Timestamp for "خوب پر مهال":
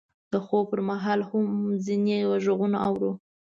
0.45-1.19